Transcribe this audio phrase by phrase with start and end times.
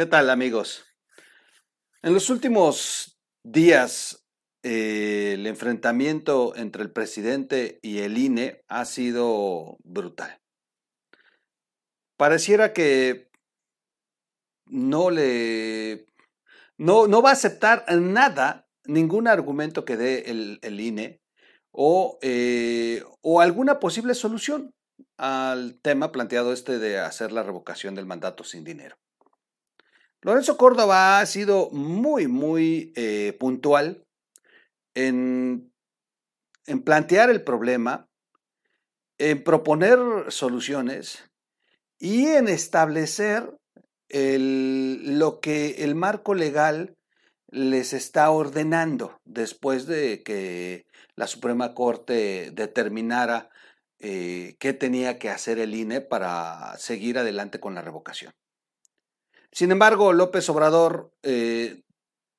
[0.00, 0.86] ¿Qué tal amigos?
[2.00, 4.26] En los últimos días
[4.62, 10.40] eh, el enfrentamiento entre el presidente y el INE ha sido brutal.
[12.16, 13.28] Pareciera que
[14.64, 16.06] no le
[16.78, 21.20] no, no va a aceptar nada, ningún argumento que dé el, INE
[21.72, 24.72] o, eh, o alguna posible solución
[25.18, 28.96] al tema planteado este de hacer la revocación del mandato sin dinero.
[30.22, 34.04] Lorenzo Córdoba ha sido muy, muy eh, puntual
[34.94, 35.72] en,
[36.66, 38.08] en, plantear el problema,
[39.18, 39.98] en proponer
[40.28, 41.30] soluciones
[41.98, 43.56] y en establecer
[44.12, 46.96] lo que el marco legal
[47.50, 53.50] les está ordenando después de que la Suprema Corte determinara
[53.98, 58.32] eh, qué tenía que hacer el INE para seguir adelante con la revocación.
[59.52, 61.82] Sin embargo, López Obrador eh,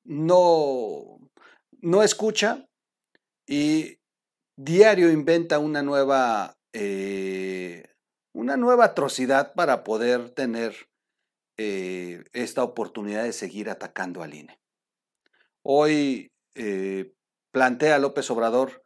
[0.04, 1.18] no,
[1.80, 2.68] no escucha
[3.46, 3.98] y
[4.56, 7.86] diario inventa una nueva, eh,
[8.32, 10.74] una nueva atrocidad para poder tener
[11.58, 14.58] eh, esta oportunidad de seguir atacando al INE.
[15.62, 16.30] Hoy
[17.52, 18.82] plantea López Obrador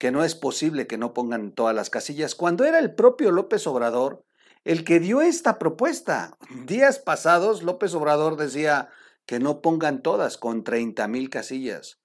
[0.00, 3.66] que no es posible que no pongan todas las casillas, cuando era el propio López
[3.66, 4.24] Obrador
[4.64, 6.36] el que dio esta propuesta.
[6.66, 8.90] Días pasados, López Obrador decía
[9.26, 12.00] que no pongan todas con 30 mil casillas.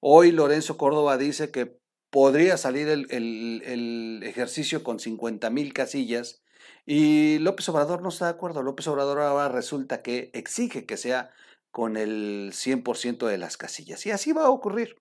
[0.00, 1.78] Hoy Lorenzo Córdoba dice que
[2.10, 6.42] podría salir el, ejercicio con 50 mil casillas
[6.86, 8.62] y López Obrador no está de acuerdo.
[8.62, 11.30] López Obrador ahora resulta que exige que sea
[11.70, 14.04] con el 100% de las casillas.
[14.06, 14.96] Y así va a ocurrir.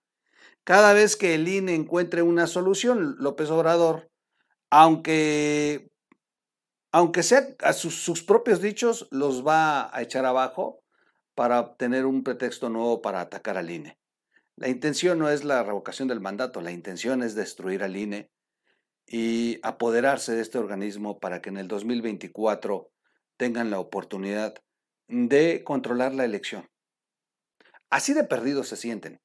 [0.63, 4.09] Cada vez que el INE encuentre una solución, López Obrador,
[4.69, 5.89] aunque
[6.91, 10.83] aunque sea a sus, propios dichos, los va a echar abajo
[11.35, 13.97] para obtener un pretexto nuevo para atacar al INE.
[14.55, 18.31] La intención no es la revocación del mandato, la intención es destruir al INE
[19.07, 22.91] y apoderarse de este organismo para que en el 2024
[23.37, 24.55] tengan la oportunidad
[25.07, 26.69] de controlar la elección.
[27.89, 29.21] Así de perdidos se sienten.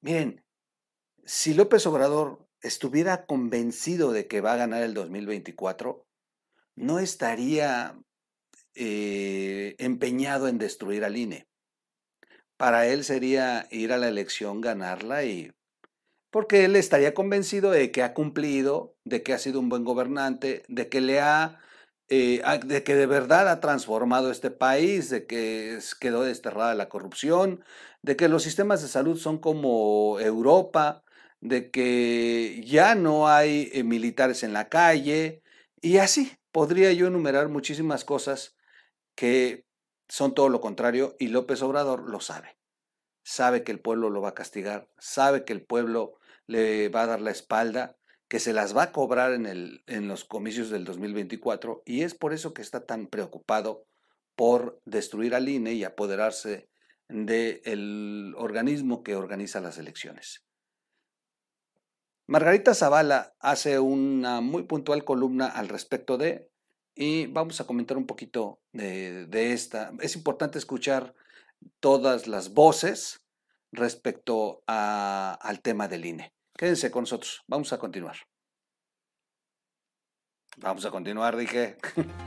[0.00, 0.44] Miren,
[1.24, 6.05] si López Obrador estuviera convencido de que va a ganar el 2024,
[6.76, 7.98] no estaría
[8.74, 11.48] eh, empeñado en destruir al INE.
[12.56, 15.52] Para él sería ir a la elección, ganarla y...
[16.30, 20.62] Porque él estaría convencido de que ha cumplido, de que ha sido un buen gobernante,
[20.68, 21.58] de que le ha...
[22.08, 27.64] Eh, de que de verdad ha transformado este país, de que quedó desterrada la corrupción,
[28.02, 31.02] de que los sistemas de salud son como Europa,
[31.40, 35.42] de que ya no hay eh, militares en la calle,
[35.80, 38.56] y así, podría yo enumerar muchísimas cosas
[39.14, 39.66] que
[40.08, 42.56] son todo lo contrario y López Obrador lo sabe.
[43.22, 46.14] Sabe que el pueblo lo va a castigar, sabe que el pueblo
[46.46, 50.70] le va a dar la espalda, que se las va a cobrar en, los comicios
[50.70, 53.84] del 2024 y es por eso que está tan preocupado
[54.34, 56.70] por destruir al INE y apoderarse
[57.10, 60.45] del organismo que organiza las elecciones.
[62.28, 66.50] Margarita Zavala hace una muy puntual columna al respecto de,
[66.94, 69.92] y vamos a comentar un poquito de, esta.
[70.00, 71.14] Es importante escuchar
[71.78, 73.20] todas las voces
[73.70, 76.32] respecto al tema del INE.
[76.56, 78.16] Quédense con nosotros, vamos a continuar.
[80.56, 81.76] Vamos a continuar, dije.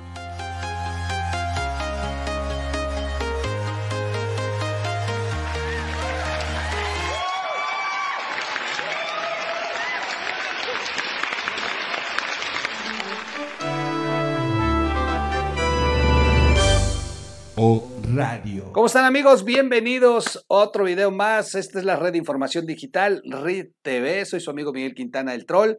[18.14, 18.72] Radio.
[18.72, 19.44] ¿Cómo están amigos?
[19.44, 21.56] Bienvenidos a otro video más.
[21.56, 24.24] Esta es la red de información digital, RID TV.
[24.24, 25.74] Soy su amigo Miguel Quintana del Troll.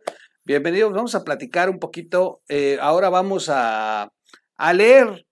[0.45, 0.93] Bienvenidos.
[0.93, 2.43] Vamos a platicar un poquito.
[2.51, 4.13] Eh, ahora vamos a,
[4.75, 5.27] leer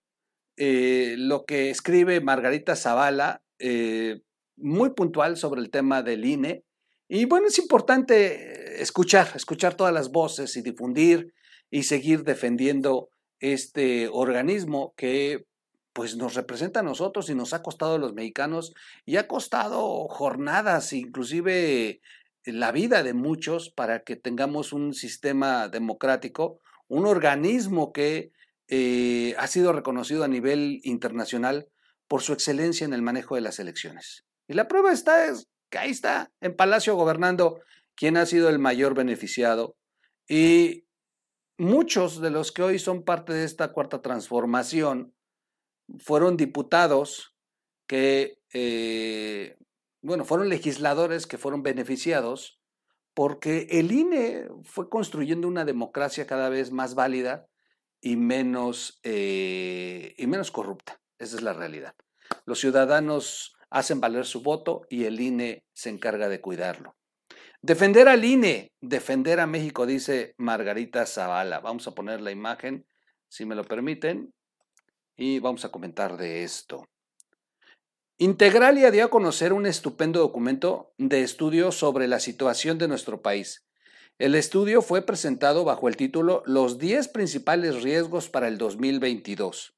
[0.56, 4.22] eh, lo que escribe Margarita Zavala, eh,
[4.56, 6.64] muy puntual sobre el tema del INE.
[7.08, 11.34] Y bueno, es importante escuchar, escuchar todas las voces y difundir
[11.70, 15.44] y seguir defendiendo este organismo que
[15.98, 18.72] pues nos representa a nosotros y nos ha costado a los mexicanos
[19.04, 22.00] y ha costado jornadas, inclusive
[22.44, 28.30] la vida de muchos para que tengamos un sistema democrático, un organismo que
[28.68, 31.66] eh, ha sido reconocido a nivel internacional
[32.06, 34.24] por su excelencia en el manejo de las elecciones.
[34.46, 37.60] Y la prueba está, es que ahí está, en Palacio gobernando,
[37.96, 39.76] quien ha sido el mayor beneficiado.
[40.28, 40.84] Y
[41.56, 45.12] muchos de los que hoy son parte de esta cuarta transformación,
[45.98, 47.34] fueron diputados
[47.86, 49.56] que, eh,
[50.02, 52.60] bueno, fueron legisladores que fueron beneficiados
[53.14, 57.48] porque el INE fue construyendo una democracia cada vez más válida
[58.00, 61.00] y menos, eh, y menos corrupta.
[61.18, 61.94] Esa es la realidad.
[62.44, 66.96] Los ciudadanos hacen valer su voto y el INE se encarga de cuidarlo.
[67.60, 71.58] Defender al INE, defender a México, dice Margarita Zavala.
[71.58, 72.86] Vamos a poner la imagen,
[73.28, 74.32] si me lo permiten,
[75.18, 76.88] y vamos a comentar de esto.
[78.18, 83.66] Integralia dio a conocer un estupendo documento de estudio sobre la situación de nuestro país.
[84.18, 89.76] El estudio fue presentado bajo el título Los 10 principales riesgos para el 2022,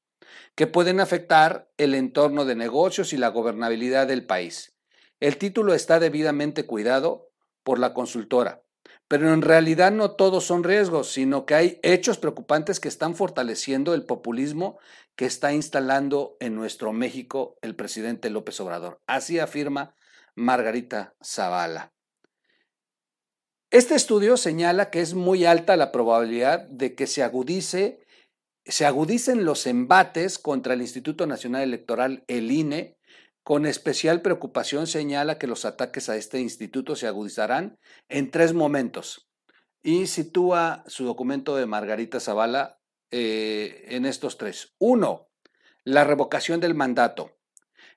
[0.55, 4.75] que pueden afectar el entorno de negocios y la gobernabilidad del país.
[5.19, 7.29] El título está debidamente cuidado
[7.63, 8.63] por la consultora.
[9.11, 13.93] Pero en realidad no todos son riesgos, sino que hay hechos preocupantes que están fortaleciendo
[13.93, 14.79] el populismo
[15.17, 19.01] que está instalando en nuestro México el presidente López Obrador.
[19.07, 19.95] Así afirma
[20.33, 21.91] Margarita Zavala.
[23.69, 28.05] Este estudio señala que es muy alta la probabilidad de que se agudice
[28.63, 32.95] se agudicen los embates contra el Instituto Nacional Electoral, el INE,
[33.43, 39.29] con especial preocupación señala que los ataques a este instituto se agudizarán en tres momentos
[39.83, 42.79] y sitúa su documento de Margarita Zavala
[43.09, 44.75] eh, en estos tres.
[44.77, 45.29] Uno,
[45.83, 47.31] la revocación del mandato.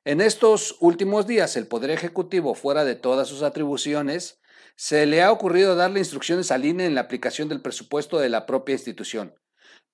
[0.05, 4.41] En estos últimos días, el Poder Ejecutivo, fuera de todas sus atribuciones,
[4.76, 8.44] se le ha ocurrido darle instrucciones al INE en la aplicación del presupuesto de la
[8.44, 9.35] propia institución.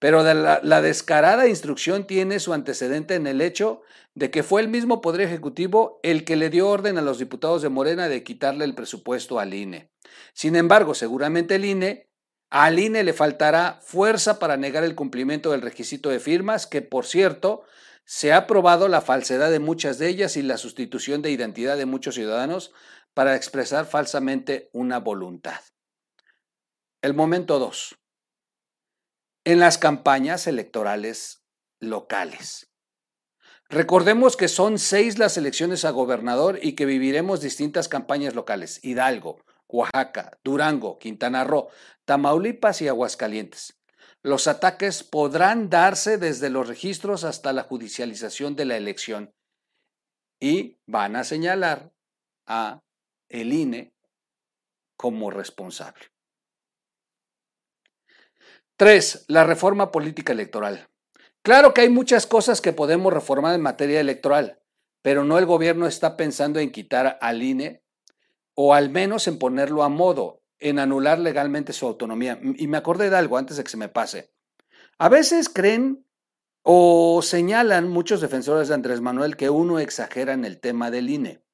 [0.00, 3.82] Pero la, descarada instrucción tiene su antecedente en el hecho
[4.14, 7.60] de que fue el mismo Poder Ejecutivo el que le dio orden a los diputados
[7.60, 9.92] de Morena de quitarle el presupuesto al INE.
[10.32, 12.08] Sin embargo, seguramente INE,
[12.48, 17.04] al INE le faltará fuerza para negar el cumplimiento del requisito de firmas, que por
[17.04, 17.64] cierto,
[18.06, 21.84] se ha probado la falsedad de muchas de ellas y la sustitución de identidad de
[21.84, 22.72] muchos ciudadanos
[23.12, 25.60] para expresar falsamente una voluntad.
[27.02, 27.99] El momento 2
[29.50, 31.42] en las campañas electorales
[31.80, 32.70] locales.
[33.68, 38.78] Recordemos que son seis las elecciones a gobernador y que viviremos distintas campañas locales.
[38.84, 41.68] Hidalgo, Oaxaca, Durango, Quintana Roo,
[42.04, 43.76] Tamaulipas y Aguascalientes.
[44.22, 49.34] Los ataques podrán darse desde los registros hasta la judicialización de la elección
[50.38, 51.92] y van a señalar
[52.46, 52.84] a
[53.28, 53.92] el INE
[54.96, 56.12] como responsable.
[58.80, 60.88] Tres, la reforma política electoral.
[61.42, 64.58] Claro que hay muchas cosas que podemos reformar en materia electoral,
[65.02, 67.82] pero no el gobierno está pensando en quitar al INE
[68.54, 72.40] o al menos en ponerlo a modo, en anular legalmente su autonomía.
[72.56, 74.32] Y me acordé de algo antes de que se me pase.
[74.96, 76.06] A veces creen
[76.62, 81.44] o señalan muchos defensores de Andrés Manuel que uno exagera en el tema del INE,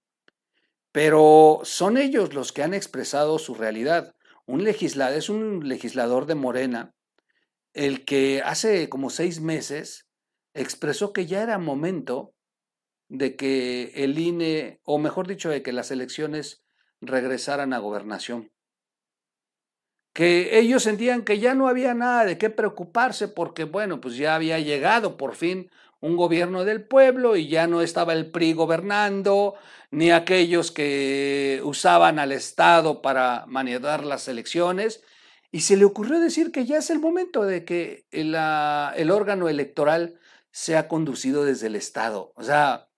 [0.93, 4.15] pero son ellos los que han expresado su realidad.
[4.47, 6.93] Un legislador es un legislador de Morena
[7.77, 10.09] el que hace como seis meses
[10.55, 12.35] expresó que ya era momento
[13.09, 16.65] de que el INE, o mejor dicho, de que las elecciones
[17.03, 18.51] regresaran a gobernación.
[20.15, 24.35] Que ellos sentían que ya no había nada de qué preocuparse porque, bueno, pues ya
[24.35, 25.71] había llegado por fin
[26.01, 29.55] un gobierno del pueblo y ya no estaba el PRI gobernando,
[29.91, 35.05] ni aquellos que usaban al Estado para maniobrar las elecciones,
[35.51, 39.49] y se le ocurrió decir que ya es el momento de que el, el órgano
[39.49, 40.19] electoral
[40.51, 42.33] sea conducido desde el Estado.
[42.37, 42.89] O sea,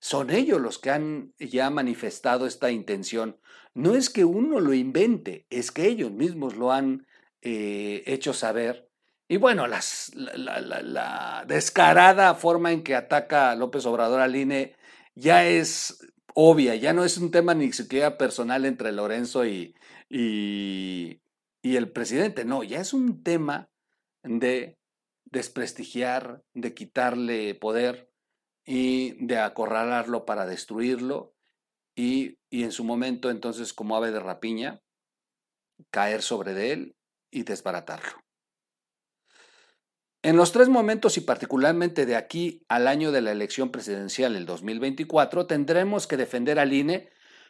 [0.00, 3.38] son ellos los que han ya manifestado esta intención.
[3.74, 7.06] No es que uno lo invente, es que ellos mismos lo han
[7.42, 8.88] eh, hecho saber.
[9.28, 14.74] Y bueno, la, descarada forma en que ataca López Obrador al INE
[15.14, 15.98] ya es
[16.34, 19.74] obvia, ya no es un tema ni siquiera personal entre Lorenzo y,
[21.62, 22.44] y el presidente.
[22.44, 23.70] No, ya es un tema
[24.22, 24.78] de
[25.24, 28.10] desprestigiar, de quitarle poder
[28.64, 31.34] y de acorralarlo para destruirlo
[31.94, 34.80] y, y en su momento entonces como ave de rapiña
[35.90, 36.96] caer sobre de él
[37.30, 38.22] y desbaratarlo.
[40.22, 44.46] En los tres momentos y particularmente de aquí al año de la elección presidencial, el
[44.46, 47.08] 2024, tendremos que defender al INE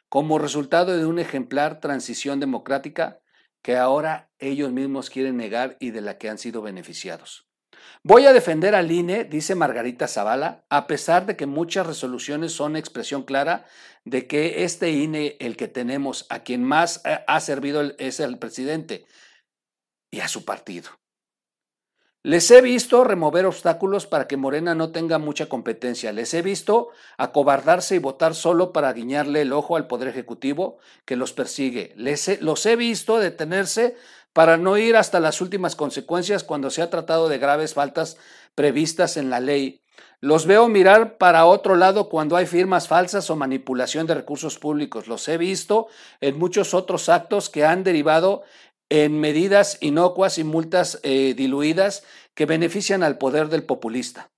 [0.09, 3.21] como resultado de una ejemplar transición democrática
[3.62, 7.49] que ahora ellos mismos quieren negar y de la que han sido beneficiados.
[8.03, 12.77] Voy a defender al INE, dice Margarita Zavala, a pesar de que muchas resoluciones son
[12.77, 13.67] expresión clara
[14.05, 19.07] de que este INE, el que tenemos, a quien más ha servido es el presidente
[20.11, 20.98] y a su partido.
[22.25, 26.12] Les he visto remover obstáculos para que Morena no tenga mucha competencia.
[26.12, 31.14] Les he visto acobardarse y votar solo para guiñarle el ojo al Poder Ejecutivo que
[31.14, 31.92] los persigue.
[31.96, 33.96] Les los he visto detenerse
[34.32, 38.16] para no ir hasta las últimas consecuencias cuando se ha tratado de graves faltas
[38.56, 39.80] previstas en la ley.
[40.20, 45.06] Los veo mirar para otro lado cuando hay firmas falsas o manipulación de recursos públicos.
[45.06, 45.87] Los he visto
[46.20, 48.42] en muchos otros actos que han derivado
[48.90, 52.04] en medidas inocuas y multas eh, diluidas
[52.35, 54.30] que benefician al poder del populista.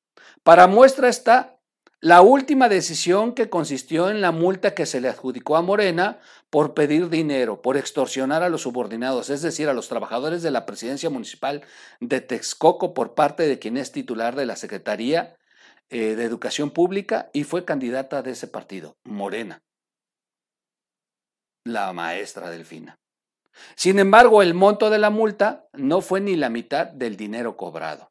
[0.43, 1.61] Para muestra está
[2.03, 6.73] la última decisión que consistió en la multa que se le adjudicó a Morena por
[6.73, 11.11] pedir dinero, por extorsionar a los subordinados, es decir, a los trabajadores de la presidencia
[11.11, 11.63] municipal
[12.01, 15.37] de Texcoco por parte de quien es titular de la Secretaría
[15.91, 19.63] eh, de Educación Pública y fue candidata de ese partido, Morena,
[21.67, 22.99] la maestra Delfina.
[23.77, 28.11] Sin embargo, el monto de la multa no fue ni la mitad del dinero cobrado.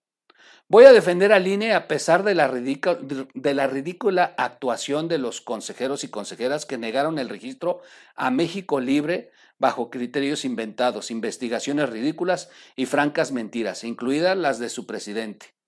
[0.71, 5.41] Voy a defender al INE a pesar de la, de la, ridícula actuación de los
[5.41, 7.81] consejeros y consejeras que negaron el registro
[8.15, 14.85] a México Libre bajo criterios inventados, investigaciones ridículas y francas mentiras, incluidas las de su
[14.85, 15.58] presidente.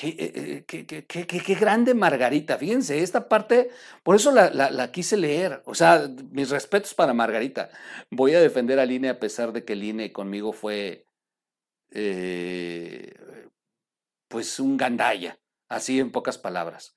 [0.00, 2.56] Eh, eh, qué, grande Margarita.
[2.56, 3.70] Fíjense, esta parte,
[4.02, 5.62] por eso la, quise leer.
[5.64, 7.70] O sea, mis respetos para Margarita.
[8.10, 11.06] Voy a defender al INE a pesar de que el INE conmigo fue,
[11.90, 13.12] eh,
[14.28, 15.38] pues, un gandalla,
[15.68, 16.96] así en pocas palabras.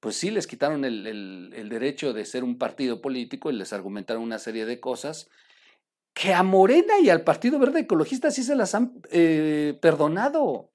[0.00, 4.38] Pues sí, les quitaron el, derecho de ser un partido político y les argumentaron una
[4.38, 5.30] serie de cosas
[6.12, 9.00] que a Morena y al Partido Verde Ecologista sí se las han
[9.80, 10.73] perdonado.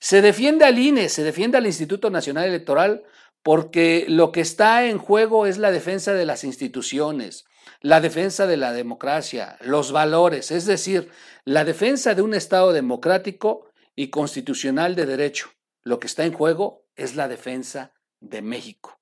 [0.00, 3.04] Se defiende al INE, se defiende al Instituto Nacional Electoral
[3.42, 7.44] porque lo que está en juego es la defensa de las instituciones,
[7.80, 11.10] la defensa de la democracia, los valores, es decir,
[11.44, 15.50] la defensa de un Estado democrático y constitucional de derecho.
[15.82, 19.00] Lo que está en juego es la defensa de México.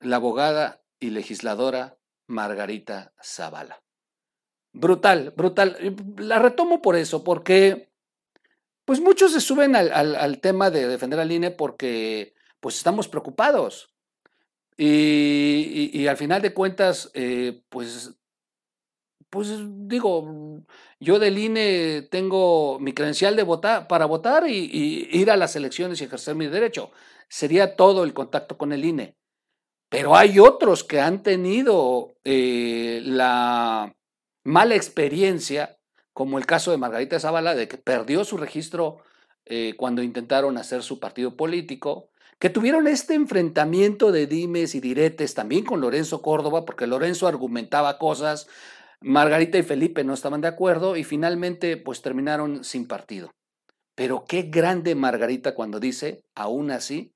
[0.00, 1.96] La abogada y legisladora
[2.26, 3.82] Margarita Zavala.
[4.72, 5.96] Brutal, brutal.
[6.16, 7.93] La retomo por eso, porque
[8.84, 13.94] pues muchos se suben al, tema de defender al INE porque pues estamos preocupados.
[14.76, 18.14] Y, al final de cuentas, eh, pues,
[19.30, 19.48] pues
[19.88, 20.62] digo,
[21.00, 26.00] yo del INE tengo mi credencial de votar para votar y, ir a las elecciones
[26.00, 26.90] y ejercer mi derecho.
[27.28, 29.16] Sería todo el contacto con el INE.
[29.88, 33.94] Pero hay otros que han tenido eh, la
[34.42, 35.78] mala experiencia
[36.14, 39.02] como el caso de Margarita Zavala, de que perdió su registro
[39.44, 45.34] eh, cuando intentaron hacer su partido político, que tuvieron este enfrentamiento de dimes y diretes
[45.34, 48.48] también con Lorenzo Córdoba, porque Lorenzo argumentaba cosas,
[49.00, 53.34] Margarita y Felipe no estaban de acuerdo y finalmente pues terminaron sin partido.
[53.94, 57.12] Pero qué grande Margarita cuando dice, aún así,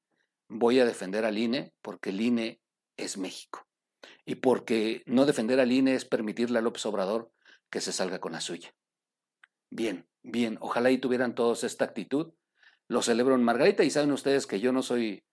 [0.49, 2.61] voy a defender al INE porque el INE
[2.97, 3.67] es México.
[4.25, 7.31] Y porque no defender al INE es permitirle a López Obrador
[7.71, 8.75] que se salga con la suya.
[9.71, 12.33] Bien, bien, ojalá y tuvieran todos esta actitud.
[12.89, 15.25] Lo celebro en Margarita y saben ustedes que yo no soy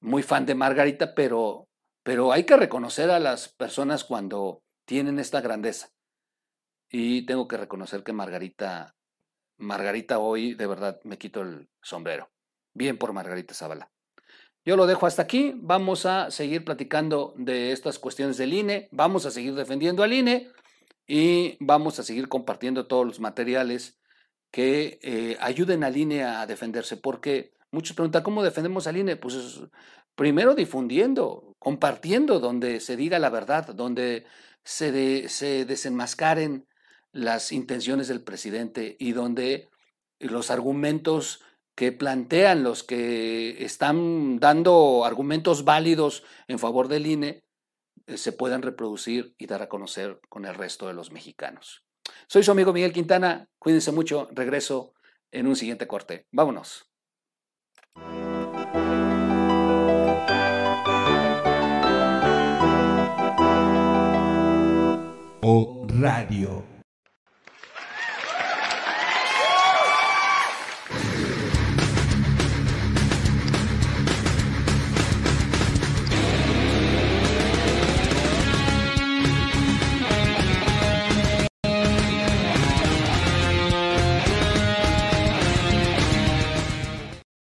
[0.00, 1.68] muy fan de Margarita, pero,
[2.02, 5.90] pero hay que reconocer a las personas cuando tienen esta grandeza.
[6.90, 8.94] Y tengo que reconocer que Margarita,
[9.58, 12.30] Margarita hoy de verdad me quito el sombrero.
[12.74, 13.90] Bien por Margarita Zavala.
[14.64, 15.52] Yo lo dejo hasta aquí.
[15.56, 18.88] Vamos a seguir platicando de estas cuestiones del INE.
[18.92, 20.50] Vamos a seguir defendiendo al INE
[21.06, 23.98] y vamos a seguir compartiendo todos los materiales
[24.50, 29.16] que eh, ayuden al INE a defenderse, porque muchos preguntan, ¿cómo defendemos al INE?
[29.16, 29.60] Pues
[30.14, 34.26] primero difundiendo, compartiendo donde se diga la verdad, donde
[34.62, 36.66] se, se desenmascaren
[37.12, 39.68] las intenciones del presidente y donde
[40.20, 41.42] los argumentos
[41.74, 47.43] que plantean los que están dando argumentos válidos en favor del INE
[48.06, 51.84] se puedan reproducir y dar a conocer con el resto de los mexicanos.
[52.26, 54.94] Soy su amigo Miguel Quintana, cuídense mucho, regreso
[55.30, 56.26] en un siguiente corte.
[56.30, 56.90] Vámonos.
[65.42, 66.73] O Radio.